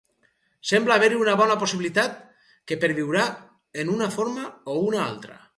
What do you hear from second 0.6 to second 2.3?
Sembla haver-hi una bona possibilitat